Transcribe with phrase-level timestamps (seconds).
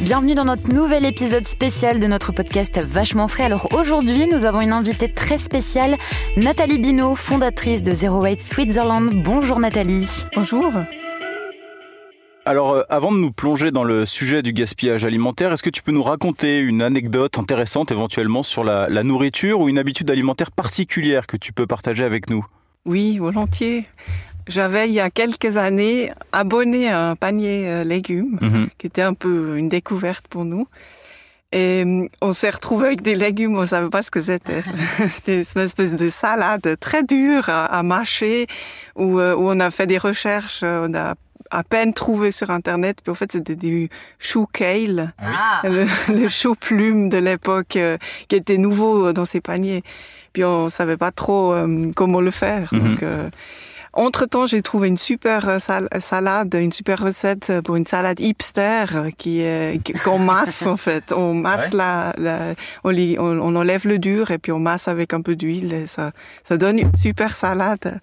[0.00, 3.42] Bienvenue dans notre nouvel épisode spécial de notre podcast Vachement Frais.
[3.42, 5.96] Alors aujourd'hui, nous avons une invitée très spéciale,
[6.36, 9.12] Nathalie Bino, fondatrice de Zero Waste Switzerland.
[9.24, 10.24] Bonjour Nathalie.
[10.36, 10.72] Bonjour.
[12.44, 15.82] Alors, euh, avant de nous plonger dans le sujet du gaspillage alimentaire, est-ce que tu
[15.82, 20.52] peux nous raconter une anecdote intéressante éventuellement sur la, la nourriture ou une habitude alimentaire
[20.52, 22.46] particulière que tu peux partager avec nous?
[22.86, 23.84] Oui, volontiers.
[24.48, 28.68] J'avais il y a quelques années abonné à un panier euh, légumes, Mhm.
[28.78, 30.66] qui était un peu une découverte pour nous.
[31.52, 34.62] Et hum, on s'est retrouvé avec des légumes, on savait pas ce que c'était.
[35.10, 38.46] C'était une espèce de salade très dure à, à mâcher,
[38.96, 41.14] où, euh, où on a fait des recherches, euh, on a
[41.50, 42.98] à peine trouvé sur internet.
[43.02, 45.62] Puis en fait, c'était du chou kale, Ah.
[45.64, 47.96] le, le chou plume de l'époque, euh,
[48.28, 49.82] qui était nouveau dans ces paniers.
[50.34, 52.68] Puis on savait pas trop euh, comment le faire.
[52.72, 52.80] Mhm.
[52.80, 53.30] Donc, euh,
[53.92, 58.84] entre-temps, j'ai trouvé une super euh, sal- salade, une super recette pour une salade hipster
[58.94, 59.44] euh, qui
[60.04, 61.12] qu'on masse en fait.
[61.12, 61.76] On masse Ouais.
[61.78, 65.20] la, la- on, lit- on, on enlève le dur et puis on masse avec un
[65.22, 66.12] peu d'huile et ça
[66.44, 68.00] ça donne une super salade.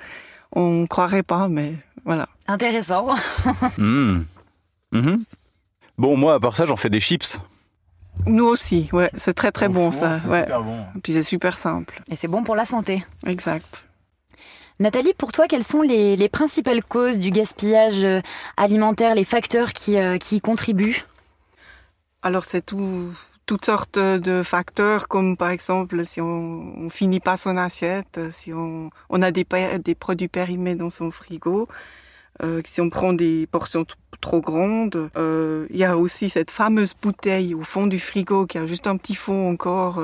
[0.52, 1.74] On croirait pas, mais
[2.06, 2.28] voilà.
[2.48, 3.08] Intéressant.
[3.78, 4.24] Hmm.
[4.92, 5.24] Mhm.
[5.98, 7.40] Bon, moi, à part ça, j'en fais des chips.
[8.26, 10.16] Nous aussi, ouais, c'est très très bon ça.
[10.28, 10.46] Ouais.
[10.48, 10.86] bon.
[11.04, 12.02] Puis c'est super simple.
[12.10, 13.04] Et c'est bon pour la santé.
[13.26, 13.85] Exact.
[14.80, 18.20] Nathalie, pour toi, quelles sont les, les principales causes du gaspillage euh,
[18.58, 21.06] alimentaire, les facteurs qui, euh, qui y contribuent?
[22.22, 23.14] Alors c'est tout,
[23.46, 28.90] toutes sortes de facteurs, comme par exemple si on, finit pas son assiette, si on,
[29.10, 29.46] on a des,
[29.80, 31.70] des produits périmés dans son frigo,
[32.44, 33.86] euh, si on prend des portions
[34.20, 35.10] trop grandes.
[35.16, 38.98] Il y a aussi cette fameuse bouteille au fond du frigo qui a juste un
[38.98, 40.02] petit fond encore.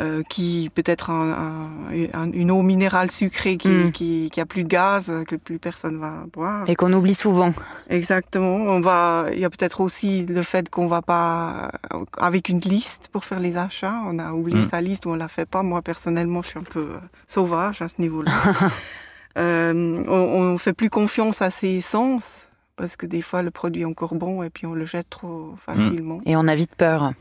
[0.00, 3.92] Euh, qui peut être un, un- un- une eau minérale sucrée qui, Mm.
[3.92, 6.68] qui, qui a plus de gaz que plus personne va boire.
[6.68, 7.52] Et qu'on oublie souvent.
[7.88, 8.56] Exactement.
[8.56, 9.26] On va.
[9.32, 11.70] Il y a peut-être aussi le fait qu'on va pas
[12.18, 14.00] avec une liste pour faire les achats.
[14.06, 14.68] On a oublié Mm.
[14.68, 15.62] sa liste ou on la fait pas.
[15.62, 18.32] Moi personnellement, je suis un peu euh, sauvage à ce niveau-là.
[19.38, 20.12] euh, on,
[20.52, 24.14] on fait plus confiance à ses sens parce que des fois le produit est encore
[24.14, 26.18] bon et puis on le jette trop facilement.
[26.26, 27.12] Et on a vite peur.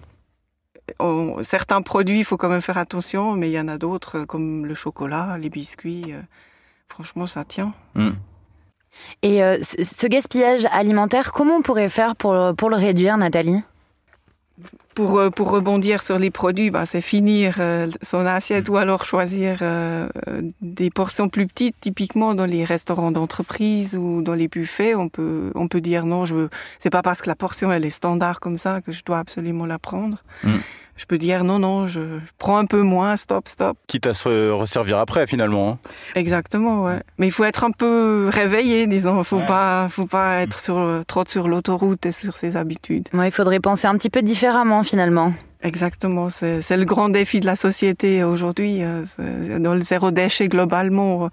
[1.00, 4.20] On- certains produits, il faut quand même faire attention, mais il y en a d'autres
[4.20, 6.14] euh, comme le chocolat, les biscuits.
[6.14, 6.22] euh,
[6.90, 7.74] franchement, ça tient.
[7.96, 8.12] Hmm.
[9.24, 13.18] Et euh, ce, ce gaspillage alimentaire, comment on pourrait faire pour, le- pour le réduire,
[13.18, 13.64] Nathalie?
[14.94, 19.06] Pour, euh, pour rebondir sur les produits, bah, c'est finir euh, son assiette ou alors
[19.06, 21.76] choisir euh, euh, des portions plus petites.
[21.82, 26.26] Typiquement dans les restaurants d'entreprise ou dans les buffets, on peut on peut dire non,
[26.26, 26.50] je veux.
[26.78, 29.66] C'est pas parce que la portion elle est standard comme ça que je dois absolument
[29.66, 30.24] la prendre.
[30.44, 30.58] Mm.
[30.96, 33.78] Je peux dire non non, je, je prends un peu moins, stop stop.
[33.88, 35.70] Quitte à se resservir après, finalement.
[35.72, 35.78] hein.
[36.16, 37.02] Exactement, ouais.
[37.18, 39.24] Mais il faut être un peu réveillé, disons.
[39.24, 39.46] Faut Ouais.
[39.46, 43.08] pas faut pas être sur trop sur l'autoroute et sur ses habitudes.
[43.14, 45.34] Ouais, Il faudrait penser un petit peu différemment, finalement.
[45.64, 48.84] Exactement, c'est c'est le grand défi de la société aujourd'hui.
[48.84, 49.04] euh,
[49.60, 51.30] Dans le zéro déchet globalement,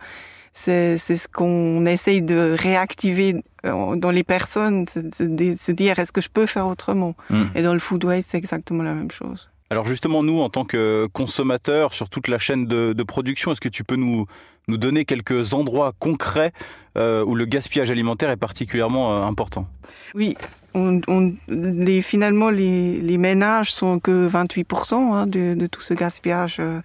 [0.52, 6.20] c'est ce qu'on essaye de réactiver euh, dans les personnes, de se dire est-ce que
[6.20, 7.14] je peux faire autrement?
[7.30, 7.44] Mm.
[7.54, 9.50] Et dans le food waste, c'est exactement la même chose.
[9.72, 13.60] Alors justement, nous, en tant que consommateurs sur toute la chaîne de, de production, est-ce
[13.60, 14.26] que tu peux nous,
[14.66, 16.52] nous donner quelques endroits concrets
[16.98, 19.68] euh, où le gaspillage alimentaire est particulièrement euh, important?
[20.14, 20.36] Oui,
[20.74, 25.94] on, on- les, finalement, les, les ménages sont que 28% hein, de, de tout ce
[25.94, 26.80] gaspillage, euh,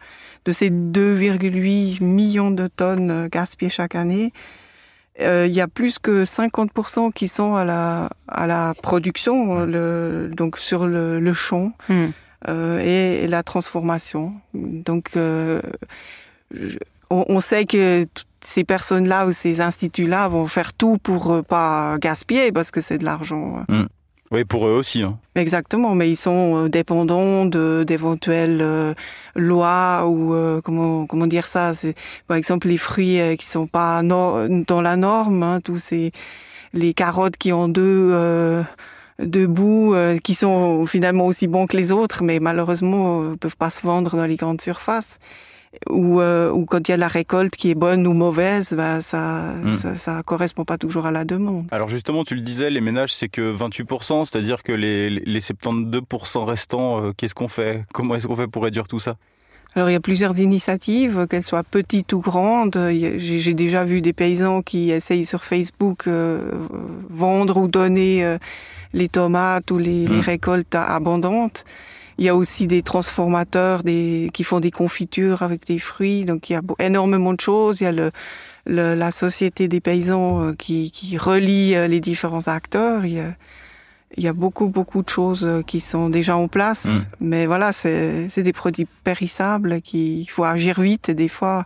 [0.46, 4.32] de ces 2,8 millions de tonnes euh, gaspillées chaque année.
[5.22, 10.30] Euh, Il y a plus que 50% qui sont à la, à la production, le,
[10.36, 12.08] donc sur le, le champ Hmm.
[12.50, 14.34] euh, et, et la transformation.
[14.54, 15.62] Donc, euh,
[16.54, 16.78] je-
[17.10, 18.06] on, on sait que
[18.46, 22.98] ces personnes-là ou ces instituts-là vont faire tout pour euh, pas gaspiller parce que c'est
[22.98, 23.66] de l'argent.
[24.32, 25.04] Oui, pour eux aussi.
[25.04, 25.20] hein.
[25.36, 28.94] Exactement, mais ils sont euh, dépendants de d'éventuelles euh,
[29.36, 31.72] lois ou euh, comment comment dire ça.
[32.28, 36.12] Par exemple les fruits euh, qui sont pas dans la norme, hein, tous ces
[36.74, 38.64] les carottes qui ont deux euh,
[39.24, 43.56] deux bouts euh, qui sont finalement aussi bons que les autres, mais malheureusement euh, peuvent
[43.58, 45.20] pas se vendre dans les grandes surfaces.
[45.90, 49.02] Ou euh, ou quand il y a la récolte qui est bonne ou mauvaise, bah
[49.02, 49.72] ça Mm.
[49.72, 51.66] ça, ça correspond pas toujours à la demande.
[51.72, 56.46] Alors justement, tu le disais, les ménages, c'est que 28%, c'est-à-dire que les, les 72%
[56.46, 57.84] restants, euh, qu'est-ce qu'on fait?
[57.94, 59.16] Comment est-ce qu'on fait pour réduire tout ça?
[59.76, 62.80] Alors il y a plusieurs initiatives, qu'elles soient petites ou grandes.
[63.18, 66.40] J'ai déjà vu des paysans qui essayent sur Facebook euh,
[67.10, 68.38] vendre ou donner euh,
[68.94, 70.22] les tomates ou les, les Mm.
[70.22, 71.66] récoltes abondantes.
[72.18, 76.26] Il y a aussi des transformateurs des, qui font des confitures avec des fruits.
[76.26, 77.82] Donc il y a énormément de choses.
[77.82, 78.12] Il y a le,
[78.66, 83.06] le- la société des paysans euh, qui, qui relie euh, les différents acteurs.
[83.06, 83.34] Il y a-
[84.18, 86.86] il y a beaucoup, beaucoup de choses qui sont déjà en place.
[86.86, 87.00] Mm.
[87.20, 91.66] Mais voilà, c'est des produits périssables qu'il faut agir vite et des fois,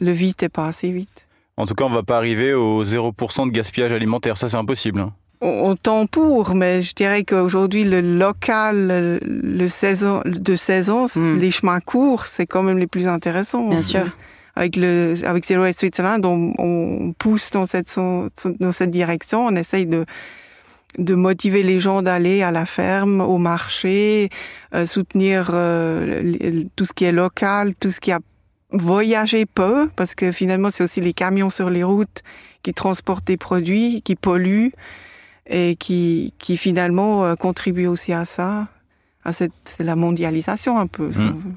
[0.00, 1.26] le vite est pas assez vite.
[1.58, 4.38] En tout cas, on va pas arriver au 0% de gaspillage alimentaire.
[4.38, 5.00] Ça, c'est impossible.
[5.00, 5.12] hein.
[5.40, 11.38] On, tend pour, mais je dirais qu'aujourd'hui, le local, le, le saison, de saison, Mm.
[11.38, 13.68] les chemins courts, c'est quand même les plus intéressants.
[13.68, 14.06] Bien sûr.
[14.54, 19.44] Avec le, avec Zero Waste Switzerland, on, on pousse dans cette, dans cette direction.
[19.44, 20.06] On essaye de,
[20.98, 24.30] de motiver les gens d'aller à la ferme, au marché,
[24.74, 28.20] euh, soutenir euh, tout ce qui est local, tout ce qui a
[28.70, 32.22] voyagé peu, parce que finalement, c'est aussi les camions sur les routes
[32.62, 34.72] qui transportent des produits, qui polluent
[35.48, 38.68] et qui, qui finalement euh, contribuent aussi à ça.
[39.24, 41.12] À cette, c'est la mondialisation un peu.
[41.12, 41.28] si Mm.
[41.28, 41.54] on veut.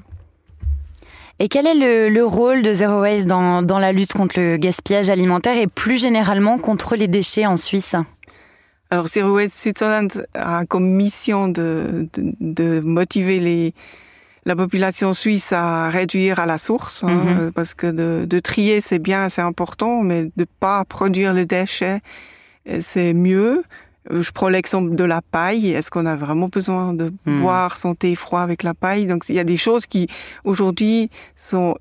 [1.42, 4.56] Et quel est le, le rôle de Zero Waste dans, dans la lutte contre le
[4.58, 7.96] gaspillage alimentaire et plus généralement contre les déchets en Suisse?
[8.90, 13.72] Alors, Zero Waste Switzerland a comme mission de, de, de motiver les,
[14.44, 18.80] la population suisse à réduire à la source, hein, euh, parce que de, de trier,
[18.80, 21.98] c'est bien, c'est important, mais de pas produire le déchet, euh,
[22.80, 23.62] c'est mieux.
[24.10, 25.70] Euh, Je prends l'exemple de la paille.
[25.72, 27.40] Est-ce qu'on a vraiment besoin de Mhm.
[27.42, 29.06] boire son thé froid avec la paille?
[29.06, 30.08] Donc, il y a des choses qui,
[30.44, 31.76] aujourd'hui, sont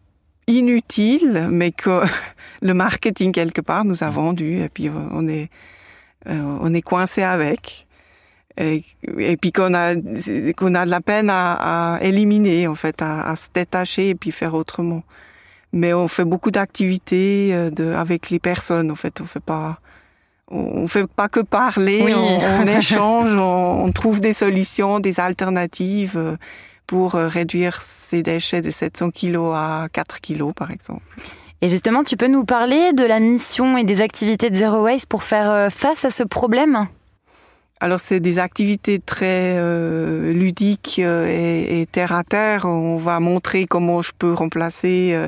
[0.47, 2.01] inutiles, mais que
[2.61, 5.49] le marketing, quelque part, nous a vendu, et puis euh, on est,
[6.27, 7.85] euh, on est coincé avec.
[8.57, 8.83] Et,
[9.17, 9.95] et puis qu'on a,
[10.57, 14.15] qu'on a de la peine à, à éliminer, en fait, à, à se détacher et
[14.15, 15.03] puis faire autrement.
[15.71, 19.21] Mais on fait beaucoup d'activités euh, de, avec les personnes, en fait.
[19.21, 19.79] On fait pas,
[20.51, 22.13] on, fait pas que parler, Oui.
[22.15, 26.35] on, on échange, on, on trouve des solutions, des alternatives euh,
[26.87, 31.03] pour euh, réduire ces déchets de 700 kilos à 4 kilos, par exemple.
[31.61, 35.07] Et justement, tu peux nous parler de la mission et des activités de Zero Waste
[35.07, 36.87] pour faire euh, face à ce problème?
[37.81, 42.65] Alors c'est des activités très euh, ludiques et, et terre à terre.
[42.65, 45.27] On va montrer comment je peux remplacer euh,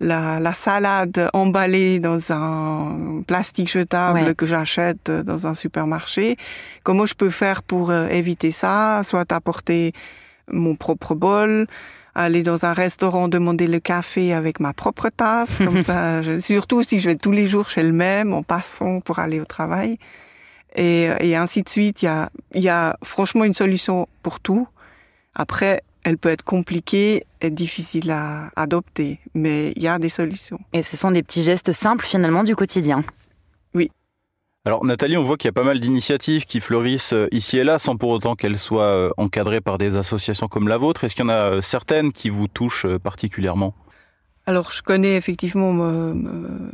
[0.00, 4.34] la, la salade emballée dans un plastique jetable Ouais.
[4.34, 6.36] que j'achète dans un supermarché.
[6.84, 9.00] Comment je peux faire pour euh, éviter ça?
[9.04, 9.92] Soit apporter
[10.52, 11.66] mon propre bol,
[12.14, 16.22] aller dans un restaurant demander le café avec ma propre tasse, comme ça.
[16.22, 19.40] je- surtout si je vais tous les jours chez le même en passant pour aller
[19.40, 19.98] au travail
[20.74, 22.02] et, et ainsi de suite.
[22.02, 24.68] Il y a, il y a franchement une solution pour tout.
[25.34, 30.60] Après, elle peut être compliquée et difficile à adopter, mais il y a des solutions.
[30.72, 33.02] Et ce sont des petits gestes simples finalement du quotidien.
[34.64, 37.62] Alors Nathalie, on voit qu'il y a pas mal d'initiatives qui fleurissent euh, ici et
[37.62, 41.04] là sans pour autant qu'elles soient euh, encadrées par des associations comme la vôtre.
[41.04, 43.74] Est-ce qu'il y en a euh, certaines qui vous touchent particulièrement?
[44.48, 46.14] Alors, je connais effectivement euh,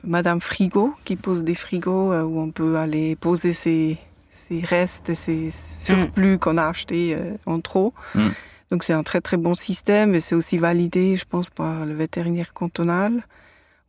[0.05, 3.97] Madame Frigo qui pose des frigos euh, où on peut aller poser ses,
[4.29, 7.95] ses restes et ses surplus qu'on a achetés euh, en trop.
[8.15, 8.29] Mm.
[8.73, 11.93] Donc, c'est un très très bon système et c'est aussi validé, je pense, par le
[11.93, 13.23] vétérinaire cantonal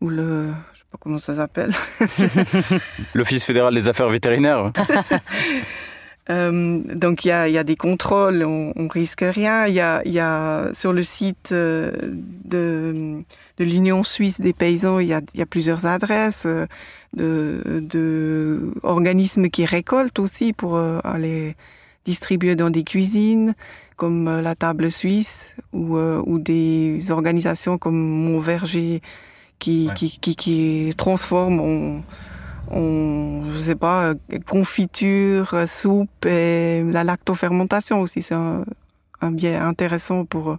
[0.01, 1.71] ou le, je sais pas comment ça s'appelle.
[3.13, 4.73] L'Office fédéral des affaires vétérinaires
[6.29, 9.65] Euh, donc il y a, y a des contrôles, on, on risque rien.
[9.67, 11.91] Il y a, y a sur le site euh,
[12.45, 13.21] de,
[13.57, 16.65] de l'Union suisse des paysans, il y a, y a plusieurs adresses euh,
[17.11, 21.57] de, de organismes qui récoltent aussi pour aller
[22.05, 23.53] distribuer dans des cuisines
[23.95, 29.01] comme euh, la table suisse ou, euh, ou des organisations comme Mon Verger
[29.59, 29.93] qui, Ouais.
[29.95, 32.03] qui, qui, qui transforment en,
[32.75, 34.13] en, je sais pas,
[34.47, 38.21] confiture, soupe et la lactofermentation aussi.
[38.21, 38.65] C'est un,
[39.21, 40.57] un biais intéressant pour euh,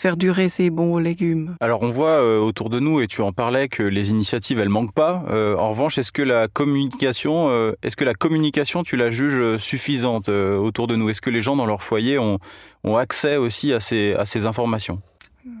[0.00, 1.56] faire durer ces bons légumes.
[1.60, 4.70] Alors on voit euh, autour de nous, et tu en parlais, que les initiatives, elles
[4.70, 5.22] manquent pas.
[5.28, 9.58] Euh, en revanche, est-ce que la communication, euh, est-ce que la communication, tu la juges
[9.58, 11.10] suffisante autour de nous?
[11.10, 12.38] Est-ce que les gens dans leur foyer ont,
[12.82, 15.02] ont accès aussi à ces, à ces informations?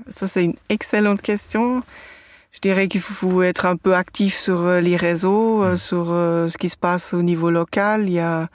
[0.08, 1.82] Ça, c'est une excellente question.
[2.52, 6.70] Je dirais qu'il faut être un peu actif sur les réseaux, euh, sur ce qui
[6.70, 8.04] se passe au niveau local.
[8.08, 8.48] Il y a,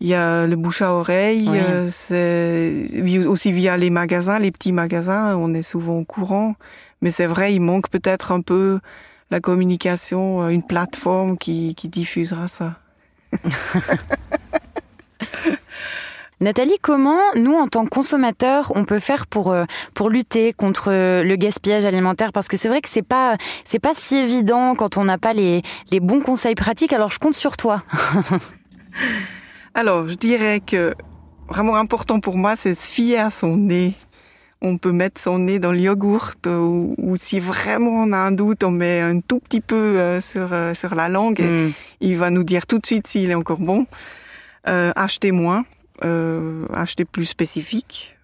[0.00, 1.58] il y a le bouche à oreille, Oui.
[1.60, 2.86] euh, c'est
[3.26, 6.54] aussi via les magasins, les petits magasins, on est souvent au courant.
[7.02, 8.80] Mais c'est vrai, il manque peut-être un peu
[9.30, 12.76] la communication, euh, une plateforme qui, qui diffusera ça.
[16.40, 20.90] Nathalie, comment nous, en tant que consommateurs, on peut faire pour euh, pour lutter contre
[20.90, 22.32] le gaspillage alimentaire?
[22.32, 25.34] Parce que c'est vrai que c'est pas c'est pas si évident quand on n'a pas
[25.34, 26.94] les les bons conseils pratiques.
[26.94, 27.82] Alors je compte sur toi.
[29.74, 30.94] Alors, je dirais que
[31.48, 33.94] vraiment important pour moi, c'est se fier à son nez.
[34.62, 38.30] On peut mettre son nez dans le yogourt ou, ou si vraiment on a un
[38.32, 41.72] doute, on met un tout petit peu euh, sur, euh, sur la langue et Mm.
[42.00, 43.86] il va nous dire tout de suite s'il est encore bon.
[44.68, 45.64] euh, acheter moins,
[46.04, 48.18] euh, acheter plus spécifique,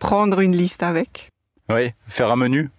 [0.00, 1.28] prendre une liste avec.
[1.70, 2.70] Oui, faire un menu.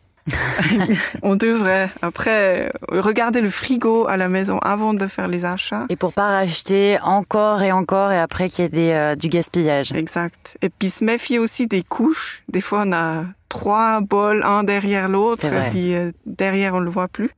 [1.21, 1.89] On devrait.
[2.01, 5.85] Après, regarder le frigo à la maison avant de faire les achats.
[5.89, 9.29] Et pour pas racheter encore et encore et après qu'il y ait des, euh, du
[9.29, 9.91] gaspillage.
[9.93, 10.57] Exact.
[10.61, 12.43] Et puis se méfier aussi des couches.
[12.49, 16.89] Des fois, on a trois bols, un derrière l'autre, et puis euh, derrière, on le
[16.89, 17.31] voit plus.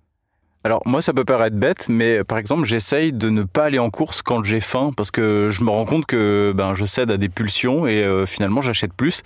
[0.66, 3.89] Alors moi ça peut paraître bête, mais par exemple j'essaye de ne pas aller en
[3.89, 7.18] course quand j'ai faim parce que je me rends compte que ben je cède à
[7.18, 9.24] des pulsions et euh, finalement j'achète plus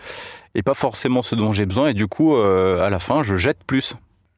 [0.53, 3.35] et pas forcément ce dont j'ai besoin et du coup euh, à la fin je
[3.35, 3.95] jette plus.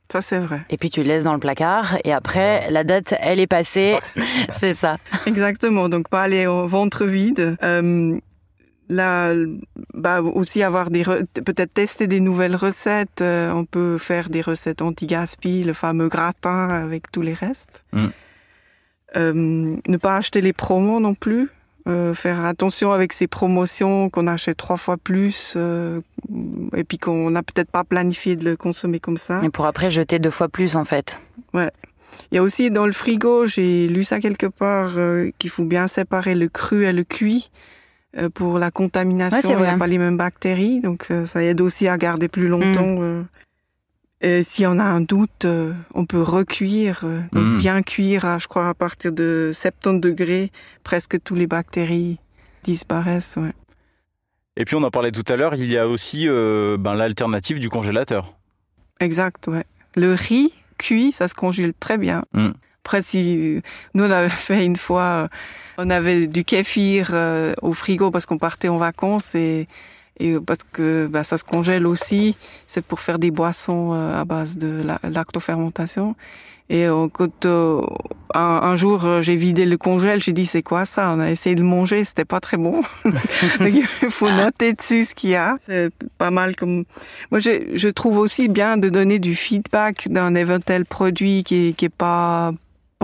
[0.09, 0.61] Ça c'est vrai.
[0.69, 3.97] Et puis tu le laisses dans le placard et après la date elle est passée,
[4.53, 4.95] c'est ça.
[5.25, 7.57] Exactement, donc pas aller au ventre vide.
[7.61, 8.17] Euh,
[8.89, 9.33] là,
[9.93, 13.21] bah aussi avoir des peut-être tester des nouvelles recettes.
[13.21, 17.83] Euh, on peut faire des recettes anti-gaspi, le fameux gratin avec tous les restes.
[17.93, 18.05] Mm.
[19.15, 21.49] Euh, ne pas acheter les promos non plus.
[21.87, 26.01] Euh, faire attention avec ces promotions qu'on achète trois fois plus euh,
[26.75, 29.41] et puis qu'on n'a peut-être pas planifié de le consommer comme ça.
[29.43, 31.19] Et pour après jeter deux fois plus en fait.
[31.53, 31.69] Ouais.
[32.31, 35.65] Il y a aussi dans le frigo, j'ai lu ça quelque part, euh, qu'il faut
[35.65, 37.51] bien séparer le cru et le cuit.
[38.17, 39.59] Euh, pour la contamination.
[39.59, 42.47] il n'y a pas les mêmes bactéries, donc euh, ça aide aussi à garder plus
[42.47, 42.95] longtemps.
[42.95, 43.27] Mm.
[44.23, 45.45] Euh, si on a un doute,
[45.93, 47.03] on peut recuire,
[47.33, 47.57] mm.
[47.57, 50.51] bien cuire, je crois à partir de 70 degrés,
[50.83, 52.17] presque toutes les bactéries
[52.63, 53.35] disparaissent.
[53.35, 53.51] Ouais.
[54.55, 57.67] Et puis on en parlait tout à l'heure, il y a aussi ben, l'alternative du
[57.67, 58.33] congélateur.
[59.01, 59.65] Exact, ouais.
[59.97, 62.23] Le riz cuit, ça se congèle très bien.
[62.33, 62.51] Mm.
[62.85, 63.61] Après, si
[63.93, 65.27] nous on avait fait une fois
[65.77, 69.67] on avait du kéfir euh, au frigo parce qu'on partait en vacances et,
[70.19, 72.35] et parce que bah, ça se congèle aussi.
[72.67, 76.15] C'est pour faire des boissons euh, à base de la, lactofermentation.
[76.67, 77.45] Et euh, quand
[78.33, 81.13] un, jour j'ai vidé le congèle, j'ai dit c'est quoi ça?
[81.15, 82.81] On a essayé de manger, c'était pas très bon.
[83.59, 85.57] il faut noter dessus ce qu'il y a.
[85.67, 86.85] C'est pas mal comme.
[87.29, 91.89] Moi, je trouve aussi bien de donner du feedback d'un éventuel produit qui qui est
[91.89, 92.51] pas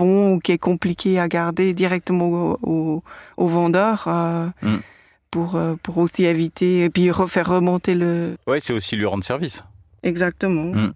[0.02, 3.02] bon ou qui est compliqué à garder directement au,
[3.36, 4.04] au, vendeur.
[4.06, 4.76] Euh, mm.
[5.30, 8.36] Pour, euh, pour aussi éviter et puis refaire remonter le.
[8.46, 9.64] Ouais, c'est aussi lui rendre service.
[10.02, 10.74] Exactement.
[10.74, 10.92] Mm.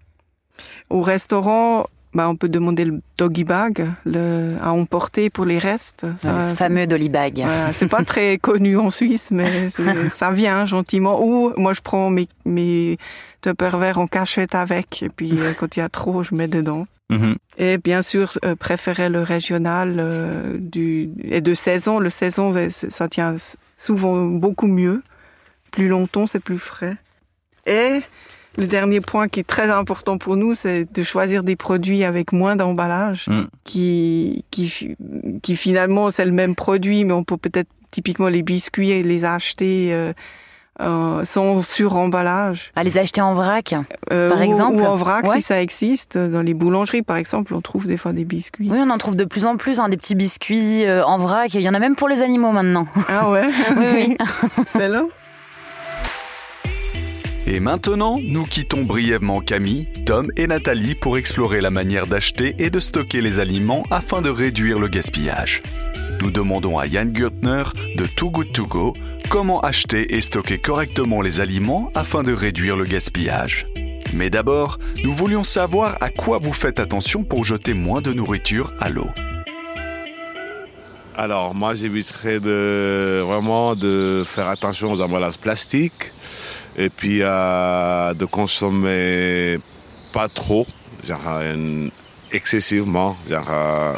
[0.91, 6.05] Au restaurant, bah, on peut demander le doggy bag le, à emporter pour les restes.
[6.23, 7.45] le fameux doggy bag.
[7.71, 9.69] c'est pas très connu en Suisse, mais
[10.11, 11.19] ça vient gentiment.
[11.23, 12.99] Ou moi, je prends mes, mes
[13.41, 16.87] Tupperware en cachette avec, et puis euh, quand il y a trop, je mets dedans.
[17.09, 17.35] Mhm.
[17.57, 21.99] Et bien sûr, euh, préférer le régional euh, du, et de saison.
[21.99, 23.35] Le saison, ça tient
[23.75, 25.01] souvent beaucoup mieux.
[25.71, 26.97] Plus longtemps, c'est plus frais.
[27.65, 28.01] Et
[28.57, 32.31] le dernier point qui est très important pour nous, c'est de choisir des produits avec
[32.31, 33.43] moins d'emballage, mm.
[33.63, 34.95] qui, qui,
[35.41, 39.93] qui finalement c'est le même produit, mais on peut peut-être typiquement les biscuits les acheter
[39.93, 40.13] euh,
[40.79, 42.71] euh, sans sur-emballage.
[42.75, 43.75] À les acheter en vrac,
[44.11, 46.17] euh, par exemple Ou en vrac, si ça existe.
[46.17, 48.69] Dans les boulangeries, par exemple, on trouve des fois des biscuits.
[48.71, 51.53] Oui, on en trouve de plus en plus, hein, des petits biscuits euh, en vrac.
[51.53, 52.87] Il y en a même pour les animaux maintenant.
[53.09, 53.47] Ah ouais?
[53.77, 54.17] Oui, oui.
[54.71, 55.03] C'est là
[57.47, 62.69] et maintenant, nous quittons brièvement Camille, Tom et Nathalie pour explorer la manière d'acheter et
[62.69, 65.61] de stocker les aliments afin de réduire le gaspillage.
[66.21, 67.63] Nous demandons à Jan Gürtner
[67.95, 68.93] de Too Good To Go
[69.29, 73.65] comment acheter et stocker correctement les aliments afin de réduire le gaspillage.
[74.13, 78.73] Mais d'abord, nous voulions savoir à quoi vous faites attention pour jeter moins de nourriture
[78.79, 79.09] à l'eau.
[81.15, 86.11] Alors moi j'éviterais de vraiment de faire attention aux emballages plastiques
[86.77, 89.57] et puis euh, de consommer
[90.13, 90.67] pas trop,
[91.03, 91.87] genre euh,
[92.31, 93.93] excessivement, genre euh,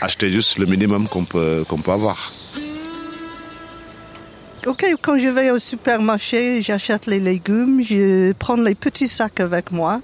[0.00, 2.32] acheter juste le minimum qu'on peut qu'on peut avoir.
[4.66, 9.72] Ok, quand je vais au supermarché, j'achète les légumes, je prends les petits sacs avec
[9.72, 10.02] moi,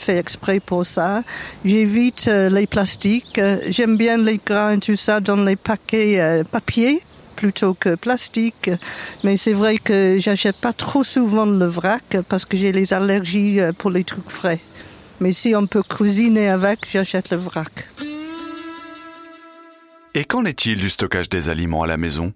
[0.00, 1.22] fait exprès pour ça.
[1.64, 3.40] J'évite les plastiques.
[3.70, 7.00] J'aime bien les grains, tout ça, dans les paquets papier
[7.36, 8.70] plutôt que plastique.
[9.22, 13.60] Mais c'est vrai que j'achète pas trop souvent le vrac parce que j'ai les allergies
[13.78, 14.60] pour les trucs frais.
[15.20, 17.86] Mais si on peut cuisiner avec, j'achète le vrac.
[20.14, 22.32] Et qu'en est-il du stockage des aliments à la maison?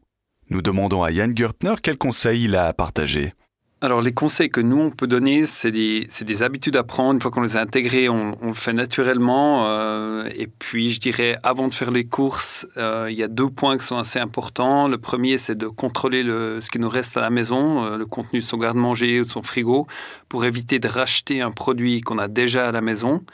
[0.50, 3.33] Nous demandons à Yann Gertner quels conseils il a à partager.
[3.82, 7.14] Alors les conseils que nous on peut donner, c'est des, des, habitudes à prendre.
[7.14, 9.68] Une fois qu'on les a intégrées, on, le fait naturellement.
[9.70, 13.49] Euh, et puis je dirais, avant de faire les courses, euh, il y a deux
[13.49, 14.87] points qui sont assez importants.
[14.87, 18.04] Le premier, c'est de contrôler le, ce qui nous reste à la maison, euh, le
[18.04, 19.87] contenu de son garde-manger ou de son frigo,
[20.28, 23.25] pour éviter de racheter un produit qu'on a déjà à la maison.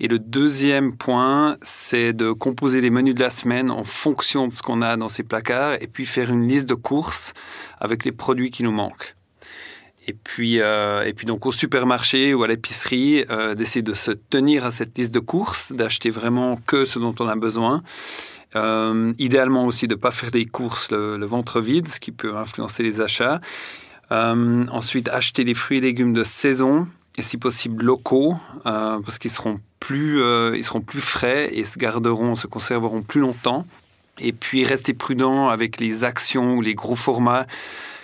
[0.00, 4.54] Et le deuxième point, c'est de composer les menus de la semaine en fonction de
[4.54, 7.34] ce qu'on a dans ces placards et puis faire une liste de courses
[7.78, 9.16] avec les produits qui nous manquent.
[10.08, 14.10] Et puis, euh, et puis donc au supermarché ou à l'épicerie, euh, d'essayer de se
[14.10, 17.82] tenir à cette liste de courses, d'acheter vraiment que ce dont on a besoin.
[18.54, 22.36] Euh, idéalement aussi de ne pas faire des courses le, ventre vide, ce qui peut
[22.36, 23.40] influencer les achats.
[24.10, 29.60] ensuite, acheter des fruits et légumes de saison et si possible locaux, parce qu'ils seront
[29.80, 30.20] plus,
[30.62, 33.66] seront plus frais et se garderont, se conserveront plus longtemps.
[34.18, 37.46] Et puis rester prudent avec les actions ou les gros formats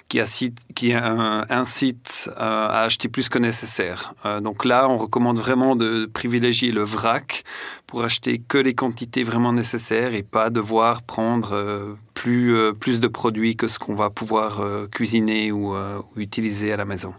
[0.08, 4.14] qui, incite, euh, à acheter plus que nécessaire.
[4.24, 7.44] Euh, donc là, on recommande vraiment de privilégier le vrac
[7.86, 13.08] pour acheter que les quantités vraiment nécessaires et pas devoir prendre euh, plus, plus de
[13.08, 15.76] produits que ce qu'on va pouvoir cuisiner ou
[16.16, 17.14] utiliser à la maison.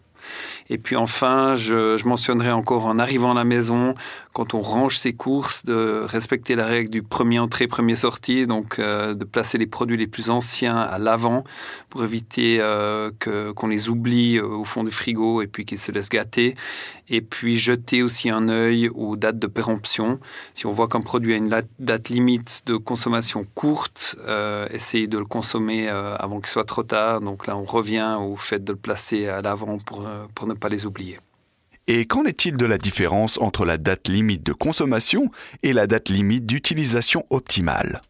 [0.69, 3.95] Et puis enfin, je, mentionnerai encore en arrivant à la maison,
[4.33, 8.77] quand on range ses courses, de respecter la règle du premier entrée, premier sortie, donc
[8.77, 11.43] euh, de placer les produits les plus anciens à l'avant
[11.89, 15.91] pour éviter euh, qu'on les oublie euh, au fond du frigo et puis qu'ils se
[15.91, 16.55] laissent gâter.
[17.09, 20.19] Et puis jeter aussi un œil aux dates de péremption.
[20.53, 24.15] Si on voit qu'un produit a une date limite de consommation courte,
[24.69, 27.21] essayer de le consommer avant qu'il soit trop tard.
[27.21, 30.69] Donc là, on revient au fait de le placer à l'avant pour, pour ne pas
[30.69, 31.17] les oublier.
[31.91, 35.31] Et qu'en est-il de la différence entre la date limite de consommation
[35.63, 38.03] et la date limite d'utilisation optimale?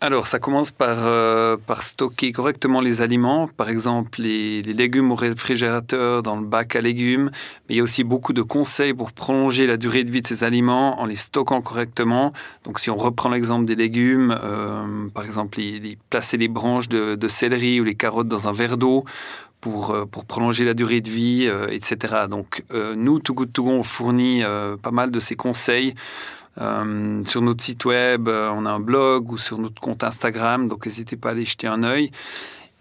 [0.00, 5.16] Alors, ça commence par, euh, par stocker correctement les aliments, par exemple les, légumes au
[5.16, 7.30] réfrigérateur dans le bac à légumes,
[7.68, 10.26] mais il y a aussi beaucoup de conseils pour prolonger la durée de vie de
[10.28, 12.32] ces aliments en les stockant correctement.
[12.64, 15.58] Donc, si on reprend l'exemple des légumes, euh, par exemple,
[16.10, 19.04] placer les branches de, céleri ou les carottes dans un verre d'eau
[19.66, 22.26] pour, euh, pour prolonger la durée de vie, euh, etc.
[22.30, 24.42] Donc euh, nous, Too To Go, on fournit
[24.80, 25.94] pas mal de ces conseils.
[26.56, 31.16] sur notre site web, on a un blog ou sur notre compte Instagram, donc n'hésitez
[31.16, 32.12] pas à aller jeter un œil.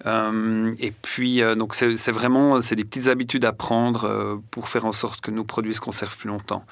[0.06, 4.70] Euh, et puis, euh, donc c'est vraiment c'est des petites habitudes à prendre euh, pour
[4.70, 6.66] faire en sorte que nos produits se conservent plus longtemps.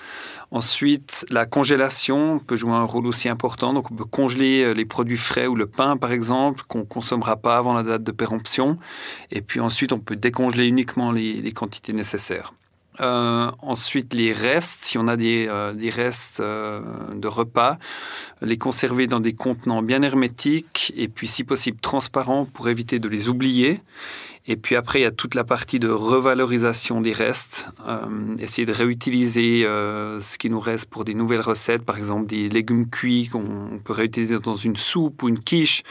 [0.51, 3.73] Ensuite, la congélation peut jouer un rôle aussi important.
[3.73, 7.57] Donc, on peut congeler les produits frais ou le pain, par exemple, qu'on consommera pas
[7.57, 8.77] avant la date de péremption.
[9.31, 12.53] Et puis ensuite, on peut décongeler uniquement les quantités nécessaires.
[13.01, 16.81] Euh, ensuite, les restes, si on a des, euh, des restes euh,
[17.15, 17.77] de repas,
[18.41, 23.07] les conserver dans des contenants bien hermétiques et puis, si possible, transparents pour éviter de
[23.07, 23.79] les oublier.
[24.45, 28.65] Et puis après, il y a toute la partie de revalorisation des restes, euh, essayer
[28.65, 32.89] de réutiliser euh, ce qui nous reste pour des nouvelles recettes, par exemple des légumes
[32.89, 35.83] cuits qu'on peut réutiliser dans une soupe ou une quiche,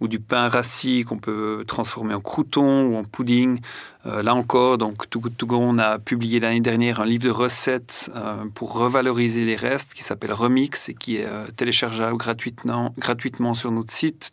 [0.00, 3.60] ou du pain rassis qu'on peut transformer en crouton ou en pudding.
[4.06, 8.10] Euh, là encore, donc Too on a publié l'année dernière un livre de recettes
[8.54, 13.92] pour revaloriser les restes qui s'appelle Remix et qui est téléchargeable gratuitement, gratuitement sur notre
[13.92, 14.32] site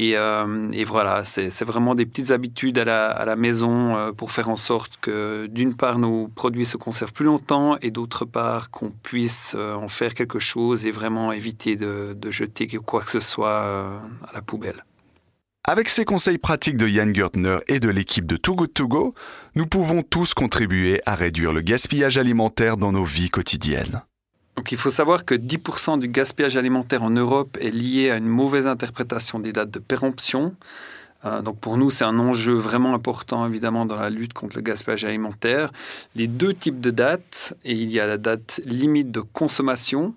[0.00, 2.84] Euh, et, voilà, c'est vraiment des petites habitudes à
[3.24, 7.24] la, maison euh, pour faire en sorte que, d'une part, nos produits se conservent plus
[7.24, 12.16] longtemps et d'autre part, qu'on puisse euh, en faire quelque chose et vraiment éviter de,
[12.30, 14.84] jeter quoi que ce soit à la poubelle.
[15.64, 19.14] Avec ces conseils pratiques de Yann Gertner et de l'équipe de Too Good To Go,
[19.54, 24.02] nous pouvons tous contribuer à réduire le gaspillage alimentaire dans nos vies quotidiennes.
[24.60, 28.26] Donc il faut savoir que 10% du gaspillage alimentaire en Europe est lié à une
[28.26, 30.54] mauvaise interprétation des dates de péremption.
[31.24, 34.60] Euh, donc pour nous, c'est un enjeu vraiment important, évidemment, dans la lutte contre le
[34.60, 35.72] gaspillage alimentaire.
[36.14, 40.14] Les deux types de dates, et il y a la date limite de consommation,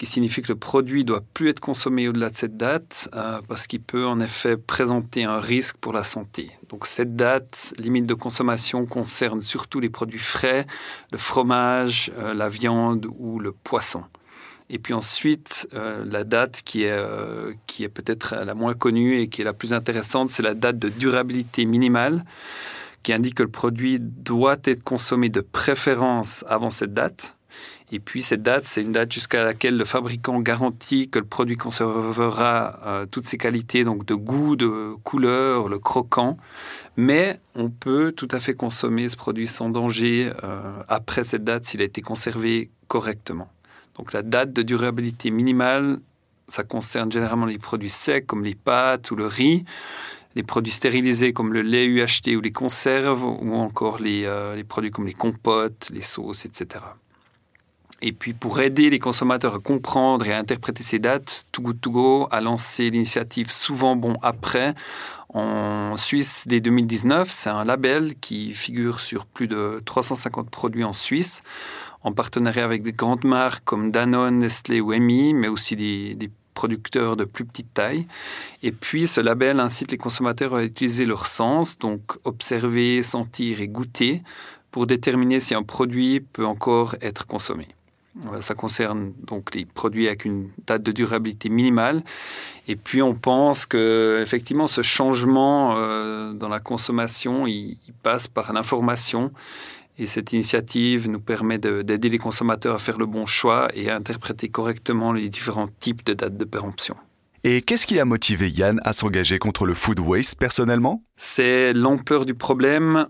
[0.00, 3.66] qui signifie que le produit doit plus être consommé au-delà de cette date euh, parce
[3.66, 6.50] qu'il peut en effet présenter un risque pour la santé.
[6.70, 10.66] Donc cette date limite de consommation concerne surtout les produits frais,
[11.12, 14.02] le fromage, euh, la viande ou le poisson.
[14.70, 16.98] Et puis ensuite, euh, la date qui est,
[17.66, 20.78] qui est peut-être la moins connue et qui est la plus intéressante, c'est la date
[20.78, 22.24] de durabilité minimale
[23.02, 27.36] qui indique que le produit doit être consommé de préférence avant cette date.
[27.92, 31.56] Et puis cette date, c'est une date jusqu'à laquelle le fabricant garantit que le produit
[31.56, 36.36] conservera euh, toutes ses qualités, donc de goût, de couleur, le croquant.
[36.96, 41.66] Mais on peut tout à fait consommer ce produit sans danger euh, après cette date
[41.66, 43.50] s'il a été conservé correctement.
[43.96, 45.98] Donc la date de durabilité minimale,
[46.46, 49.64] ça concerne généralement les produits secs comme les pâtes ou le riz
[50.36, 54.92] les produits stérilisés comme le lait UHT ou les conserves, ou encore euh, les produits
[54.92, 56.84] comme les compotes, les sauces, etc.
[58.02, 62.28] Et puis pour aider les consommateurs à comprendre et à interpréter ces dates, Too Good
[62.30, 64.74] a lancé l'initiative Souvent Bon Après
[65.28, 67.30] en Suisse dès 2019.
[67.30, 71.42] C'est un label qui figure sur plus de 350 produits en Suisse.
[72.02, 76.30] en partenariat avec des grandes marques comme Danone, Nestlé ou Emi, mais aussi des, des
[76.54, 78.06] producteurs de plus petite taille.
[78.62, 83.68] Et puis, ce label incite les consommateurs à utiliser leur sens, donc observer, sentir et
[83.68, 84.22] goûter,
[84.70, 87.68] pour déterminer si un produit peut encore être consommé.
[88.40, 92.02] Ça concerne donc les produits avec une date de durabilité minimale.
[92.66, 98.52] Et puis on pense que effectivement ce changement euh, dans la consommation, il, passe par
[98.52, 99.30] l'information.
[99.98, 103.96] Et cette initiative nous permet d'aider les consommateurs à faire le bon choix et à
[103.96, 106.96] interpréter correctement les différents types de dates de péremption.
[107.42, 111.02] Et qu'est-ce qui a motivé Yann à s'engager contre le food waste personnellement?
[111.16, 113.06] C'est l'ampleur du problème.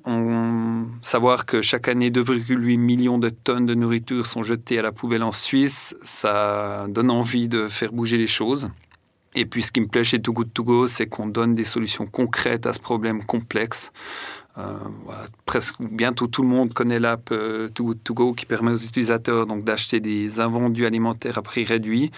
[1.03, 5.25] Savoir que chaque année 2,8 millions de tonnes de nourriture sont jetées à la poubelle
[5.25, 8.71] en Suisse, ça donne envie de faire bouger les choses.
[9.35, 11.65] Et puis ce qui me plaît chez Too Good To Go, c'est qu'on donne des
[11.65, 13.93] solutions concrètes à ce problème complexe.
[14.59, 14.77] Euh,
[15.47, 18.77] presque bientôt tout le monde connaît l'app euh, Too Good To Go qui permet aux
[18.77, 22.11] utilisateurs donc d'acheter des invendus alimentaires à prix réduit.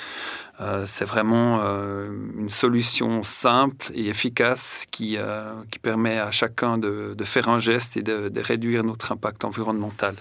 [0.60, 5.18] Euh, c'est vraiment une solution simple et efficace qui,
[5.70, 10.14] qui permet à chacun de, de faire un geste et de réduire notre impact environnemental.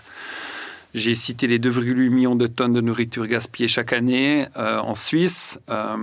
[0.93, 5.57] J'ai cité les 2,8 millions de tonnes de nourriture gaspillée chaque année euh, en Suisse,
[5.69, 5.95] euh,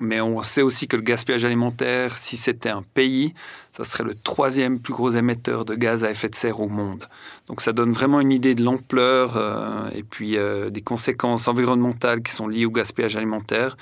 [0.00, 3.32] mais on sait aussi que le gaspillage alimentaire, si c'était un pays,
[3.70, 7.08] ça serait le troisième plus gros émetteur de gaz à effet de serre au monde.
[7.46, 10.36] Donc ça donne vraiment une idée de l'ampleur euh, et puis
[10.70, 13.76] des conséquences environnementales qui sont liées au gaspillage alimentaire.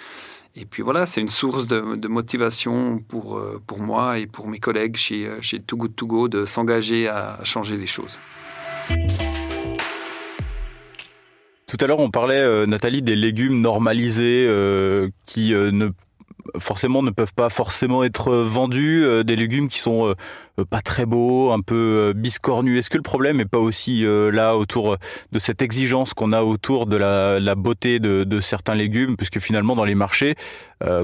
[0.55, 4.97] Et puis voilà, c'est une source de, motivation pour, pour moi et pour mes collègues
[4.97, 8.21] chez, chez Too Good To Go de s'engager à changer les choses.
[11.73, 15.89] Tout à l'heure, on parlait, euh, Nathalie, des légumes normalisés euh, qui euh, ne
[17.11, 20.15] peuvent pas forcément être vendus, des légumes qui sont
[20.69, 22.79] pas très beaux, un peu biscornus.
[22.79, 24.99] Est-ce que le problème n'est pas aussi là autour
[25.31, 29.75] de cette exigence qu'on a autour de la, beauté de, de, certains légumes, puisque finalement
[29.75, 30.35] dans les marchés,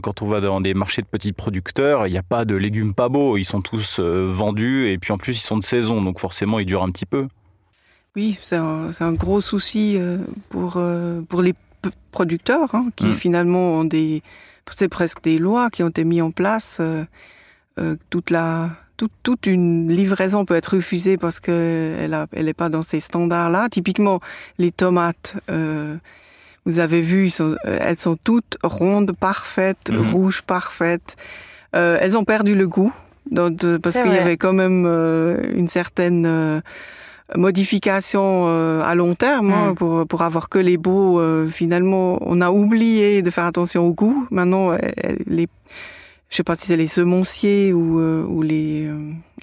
[0.03, 2.93] quand on va dans des marchés de petits producteurs, il n'y a pas de légumes
[2.93, 6.19] pas beaux, ils sont tous vendus et puis en plus ils sont de saison, donc
[6.19, 7.27] forcément ils durent un petit peu.
[8.19, 11.55] Oui, c'est un, gros souci euh, pour, euh, pour les
[12.11, 13.15] producteurs hein, qui mm.
[13.15, 14.25] finalement ont des...
[14.73, 16.81] C'est presque des lois qui ont été mises en place.
[16.81, 17.05] Euh,
[18.11, 18.71] toute la...
[19.23, 23.69] Toute, une livraison peut être refusée parce qu'elle n'est elle pas dans ces standards-là.
[23.69, 24.19] Typiquement,
[24.59, 25.37] les tomates,
[26.67, 27.31] vous avez vu,
[27.63, 30.11] elles sont toutes rondes, parfaites, mm.
[30.11, 31.15] rouges, parfaites.
[31.71, 32.93] elles ont perdu le goût
[33.33, 34.85] parce qu'il y avait quand même
[35.55, 36.61] une certaine
[37.37, 39.75] modification euh, à long terme hein, mm.
[39.75, 43.93] pour pour avoir que les beaux euh, finalement on a oublié de faire attention au
[43.93, 44.79] goût maintenant euh,
[45.27, 45.47] les
[46.31, 48.89] je sais pas si c'est les semonciers ou ou les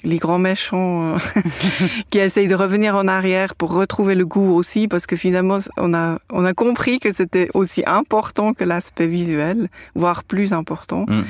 [0.04, 1.16] les grands méchants
[2.10, 5.94] qui essayent de revenir en arrière pour retrouver le goût aussi parce que finalement on
[5.94, 11.22] a on a compris que c'était aussi important que l'aspect visuel voire plus important mm.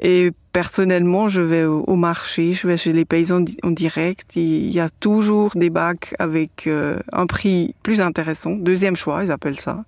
[0.00, 4.34] Et personnellement, je vais au marché, je vais chez les paysans en direct.
[4.36, 9.30] Il y a toujours des bacs avec euh, un prix plus intéressant, deuxième choix, ils
[9.30, 9.84] appellent ça.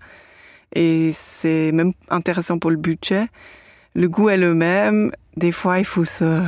[0.75, 3.27] Et c'est même intéressant pour le budget.
[3.95, 5.13] Le goût est le même.
[5.37, 6.43] Des fois, il faut se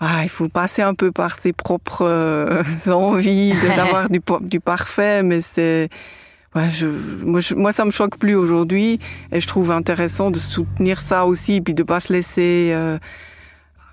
[0.00, 5.22] ah, il faut passer un peu par ses propres euh, envies d'avoir du, du parfait,
[5.22, 5.90] mais c'est
[6.54, 8.98] Ouais, je, moi, je, moi, ça me choque plus aujourd'hui,
[9.30, 12.98] et je trouve intéressant de soutenir ça aussi, puis de pas se laisser, euh,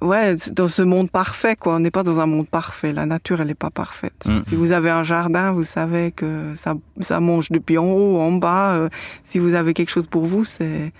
[0.01, 1.75] ouais, dans ce monde parfait, quoi.
[1.75, 2.93] On n'est pas dans un monde parfait.
[2.93, 4.25] La nature, elle n'est pas parfaite.
[4.25, 4.41] Mm.
[4.43, 8.31] Si vous avez un jardin, vous savez que ça, ça mange depuis en haut, en
[8.31, 8.73] bas.
[8.73, 8.89] Euh,
[9.23, 10.91] si vous avez quelque chose pour vous, c'est,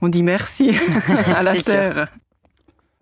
[0.00, 0.76] on dit merci
[1.36, 2.08] à la terre.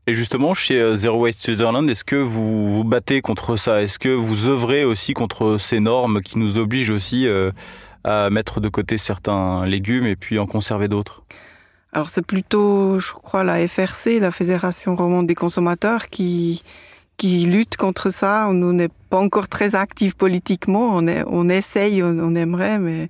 [0.08, 3.82] Et justement, chez euh, Zero Waste Switzerland, est-ce que vous vous battez contre ça?
[3.82, 7.50] Est-ce que vous œuvrez aussi contre ces normes qui nous obligent aussi euh,
[8.06, 11.24] à mettre de côté certains légumes et puis en conserver d'autres
[11.92, 16.62] Alors c'est plutôt, je crois, la FRC, la Fédération romande des consommateurs, qui
[17.16, 18.48] qui lutte contre ça.
[18.52, 20.90] Nous n'est pas encore très actifs politiquement.
[20.92, 23.08] On, est, on essaye, on aimerait, mais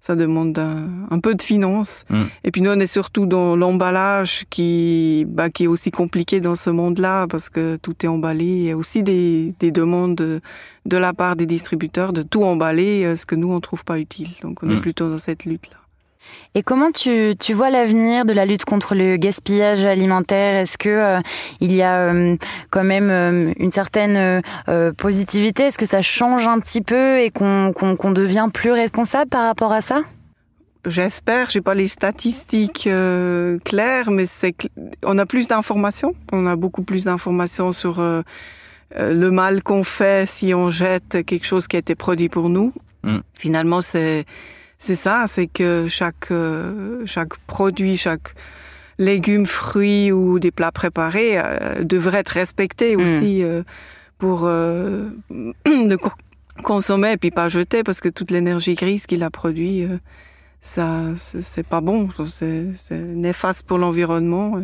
[0.00, 2.04] ça demande un, peu de finances.
[2.08, 2.22] Mm.
[2.44, 6.54] Et puis nous, on est surtout dans l'emballage qui, bah, qui est aussi compliqué dans
[6.54, 8.46] ce monde-là parce que tout est emballé.
[8.46, 10.40] Il y a aussi des, des demandes
[10.88, 13.98] de, la part des distributeurs de tout emballer, euh, ce que nous, on trouve pas
[13.98, 14.30] utile.
[14.42, 14.80] Donc on est mm.
[14.80, 15.78] plutôt dans cette lutte-là.
[16.54, 20.56] Et comment tu, tu vois l'avenir de la lutte contre le gaspillage alimentaire?
[20.56, 21.20] Est-ce que euh,
[21.60, 22.36] il y a euh,
[22.70, 24.42] quand même euh, une certaine
[24.96, 25.64] positivité?
[25.64, 29.72] Est-ce que ça change un petit peu et qu'on qu'on devient plus responsable par rapport
[29.72, 30.02] à ça?
[30.86, 32.88] J'espère, j'ai pas les statistiques
[33.64, 34.54] claires, mais c'est
[35.04, 38.00] on a plus d'informations, on a beaucoup plus d'informations sur
[38.96, 42.72] le mal qu'on fait si on jette quelque chose qui a été produit pour nous
[43.04, 43.18] Mm.
[43.34, 44.24] Finalement, c'est
[44.80, 48.34] c'est ça, c'est que chaque euh, chaque produit, chaque
[48.98, 53.00] légumes, fruits ou des plats préparés euh, devraient être respectés Mm.
[53.00, 53.62] aussi euh,
[54.18, 56.10] pour euh, de co-
[56.64, 59.98] consommer et puis pas jeter parce que toute l'énergie grise qu'il a produit, euh,
[60.60, 64.58] ça c'est pas bon, c'est néfaste pour l'environnement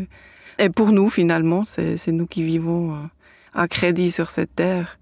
[0.59, 2.97] et, et pour nous finalement, c'est c'est nous qui vivons
[3.57, 4.99] euh, à crédit sur cette terre.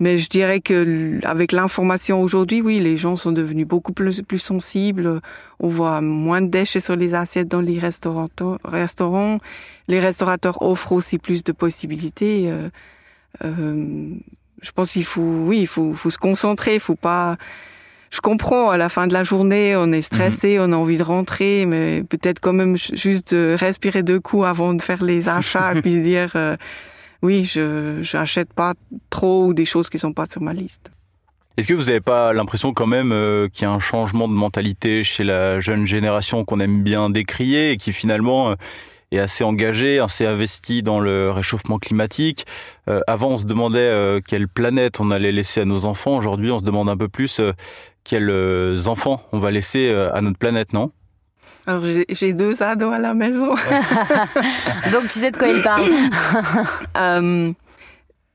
[0.00, 4.38] Mais je dirais que avec l'information aujourd'hui, oui, les gens sont devenus beaucoup plus, plus
[4.38, 5.20] sensibles.
[5.60, 8.30] On voit moins de déchets sur les assiettes dans les restaurants.
[8.64, 9.40] restaurants.
[9.88, 12.50] Les restaurateurs offrent aussi plus de possibilités.
[12.50, 12.70] Euh,
[13.44, 14.14] euh,
[14.62, 16.74] je pense qu'il faut, oui, il faut, faut se concentrer.
[16.74, 17.36] Il faut pas.
[18.10, 18.70] Je comprends.
[18.70, 22.02] À la fin de la journée, on est stressé, on a envie de rentrer, mais
[22.08, 26.00] peut-être quand même juste de respirer deux coups avant de faire les achats et puis
[26.00, 26.32] dire.
[26.36, 26.56] euh,
[27.22, 28.74] oui, je j'achète pas
[29.10, 30.90] trop des choses qui sont pas sur ma liste.
[31.56, 34.32] Est-ce que vous n'avez pas l'impression quand même euh, qu'il y a un changement de
[34.32, 38.54] mentalité chez la jeune génération qu'on aime bien décrier et qui finalement euh,
[39.10, 42.46] est assez engagée, assez investie dans le réchauffement climatique?
[42.88, 46.16] Euh, Avant, on se demandait quelle planète on allait laisser à nos enfants.
[46.16, 47.40] Aujourd'hui, on se demande un peu plus
[48.04, 50.92] quels enfants on va laisser à notre planète, non?
[51.66, 53.54] Alors j'ai deux ados à la maison.
[54.92, 55.88] Donc tu sais de quoi il parle.
[56.96, 57.52] Euh,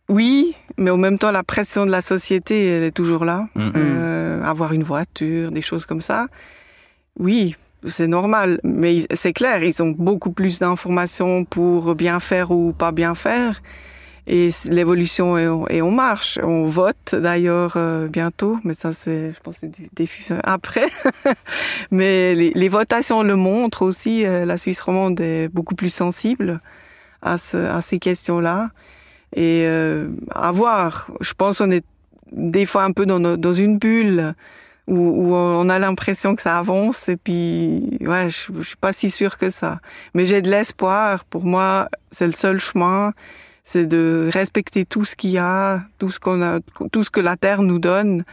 [0.10, 3.48] oui, mais en même temps la pression de la société elle est toujours là.
[3.56, 3.72] Mm.
[3.76, 6.28] Euh, avoir une voiture, des choses comme ça.
[7.20, 12.52] Oui, c'est normal, mais ils- c'est clair, ils ont beaucoup plus d'informations pour bien faire
[12.52, 13.62] ou pas bien faire.
[14.28, 16.40] Et l'évolution est, en- marche.
[16.42, 19.88] On vote d'ailleurs euh, bientôt, mais ça c'est, je pense, c'est du
[20.44, 20.88] après.
[21.92, 24.26] mais les, les votations le montrent aussi.
[24.26, 26.60] euh, la Suisse romande est beaucoup plus sensible
[27.22, 28.72] à, ce- à ces questions-là.
[29.36, 31.12] Et euh, à voir.
[31.22, 31.86] Je pense qu'on est
[32.32, 34.34] des fois un peu dans, dans une bulle
[34.88, 38.92] où, où on a l'impression que ça avance et puis ouais, je, je suis pas
[38.92, 39.80] si sûre que ça.
[40.14, 41.26] Mais j'ai de l'espoir.
[41.26, 43.14] Pour moi, c'est le seul chemin,
[43.66, 46.60] c'est de respecter tout ce qu'il y a, tout ce qu'on a,
[46.92, 48.24] tout ce que la terre nous donne,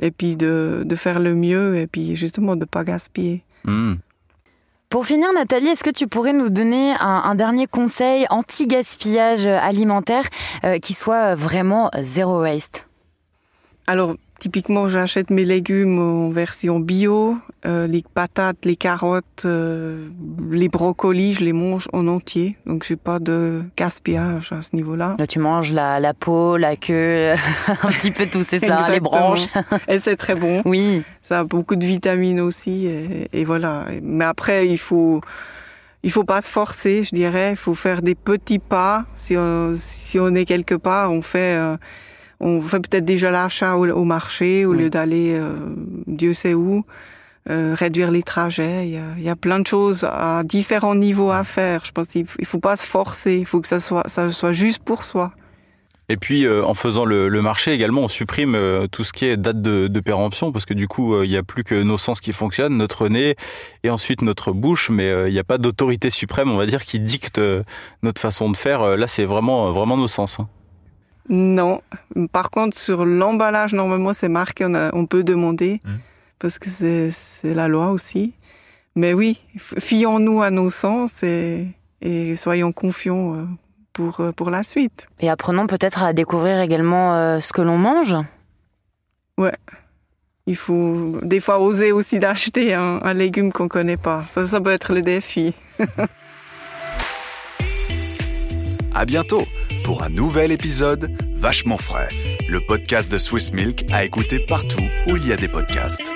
[0.00, 3.42] et puis de, de faire le mieux et puis justement de pas gaspiller.
[3.64, 3.94] Hmm.
[4.88, 10.24] Pour finir, Nathalie, est-ce que tu pourrais nous donner un, un dernier conseil anti-gaspillage alimentaire
[10.64, 12.86] euh, qui soit vraiment zéro waste?
[13.88, 17.36] Alors, typiquement, j'achète mes légumes en version bio.
[17.64, 20.08] Euh, les patates, les carottes, euh,
[20.50, 22.56] les brocolis, je les mange en entier.
[22.66, 25.16] Donc, j'ai pas de gaspillage à ce niveau-là.
[25.18, 27.32] Là, Tu manges la, la peau, la queue,
[27.68, 29.46] un petit peu tout, c'est ça, les branches.
[29.88, 30.62] Et c'est très bon.
[30.64, 31.02] Oui.
[31.22, 32.86] Ça a beaucoup de vitamines aussi.
[32.86, 33.86] Et, et voilà.
[34.02, 35.20] Mais après, il faut,
[36.06, 37.50] il faut pas se forcer, je dirais.
[37.50, 39.06] Il faut faire des petits pas.
[39.16, 41.76] Si on, si on est quelque part, on fait, euh,
[42.40, 44.78] on fait peut-être déjà l'achat au, au marché au Oui.
[44.78, 45.54] lieu d'aller, euh,
[46.06, 46.84] Dieu sait où.
[47.48, 48.88] Euh, réduire les trajets.
[48.88, 51.84] Il y, a, il y a plein de choses à différents niveaux à faire.
[51.84, 53.36] Je pense qu'il faut pas se forcer.
[53.38, 55.30] Il faut que ça soit, ça soit juste pour soi.
[56.08, 59.26] Et puis, euh, en faisant le, le marché également, on supprime euh, tout ce qui
[59.26, 61.74] est date de, de péremption, parce que du coup, euh, il n'y a plus que
[61.80, 63.36] nos sens qui fonctionnent, notre nez
[63.84, 66.84] et ensuite notre bouche, mais euh, il n'y a pas d'autorité suprême, on va dire,
[66.84, 67.62] qui dicte euh,
[68.02, 68.82] notre façon de faire.
[68.82, 70.40] Euh, Là, c'est vraiment, vraiment nos sens.
[70.40, 70.48] hein.
[71.28, 71.80] Non.
[72.32, 75.96] Par contre, sur l'emballage, normalement, c'est marqué, on, a- on peut demander, Mm.
[76.38, 78.34] parce que c'est la loi aussi.
[78.94, 81.66] Mais oui, fions-nous à nos sens et,
[82.00, 83.44] et soyons confiants euh,
[83.92, 85.06] pour, euh, pour la suite.
[85.20, 88.14] Et apprenons peut-être à découvrir également euh, ce que l'on mange.
[90.48, 94.24] Il faut des fois oser aussi d'acheter un, un légume qu'on connaît pas.
[94.32, 95.52] Ça, ça peut être le défi.
[98.94, 99.42] À bientôt
[99.86, 102.08] pour un nouvel épisode Vachement frais,
[102.48, 106.10] le podcast de Swiss Milk à écouter partout où il y a des podcasts.